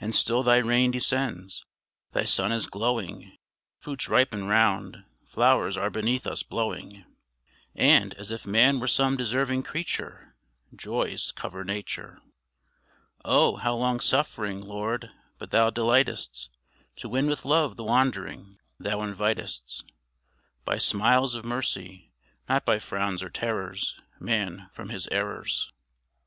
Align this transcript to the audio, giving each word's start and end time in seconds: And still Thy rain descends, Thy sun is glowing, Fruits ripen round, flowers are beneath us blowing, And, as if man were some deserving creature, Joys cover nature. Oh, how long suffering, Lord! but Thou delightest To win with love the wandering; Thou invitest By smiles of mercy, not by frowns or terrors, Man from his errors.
And 0.00 0.14
still 0.14 0.42
Thy 0.42 0.56
rain 0.56 0.92
descends, 0.92 1.62
Thy 2.12 2.24
sun 2.24 2.52
is 2.52 2.66
glowing, 2.66 3.36
Fruits 3.80 4.08
ripen 4.08 4.46
round, 4.48 5.04
flowers 5.26 5.76
are 5.76 5.90
beneath 5.90 6.26
us 6.26 6.42
blowing, 6.42 7.04
And, 7.74 8.14
as 8.14 8.32
if 8.32 8.46
man 8.46 8.80
were 8.80 8.88
some 8.88 9.14
deserving 9.14 9.62
creature, 9.64 10.34
Joys 10.74 11.32
cover 11.32 11.64
nature. 11.64 12.22
Oh, 13.26 13.56
how 13.56 13.76
long 13.76 14.00
suffering, 14.00 14.58
Lord! 14.58 15.10
but 15.36 15.50
Thou 15.50 15.68
delightest 15.68 16.48
To 16.96 17.10
win 17.10 17.26
with 17.26 17.44
love 17.44 17.76
the 17.76 17.84
wandering; 17.84 18.56
Thou 18.80 19.02
invitest 19.02 19.84
By 20.64 20.78
smiles 20.78 21.34
of 21.34 21.44
mercy, 21.44 22.10
not 22.48 22.64
by 22.64 22.78
frowns 22.78 23.22
or 23.22 23.28
terrors, 23.28 24.00
Man 24.18 24.70
from 24.72 24.88
his 24.88 25.08
errors. 25.08 25.70